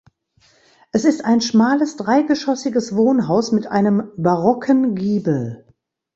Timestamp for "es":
0.91-1.05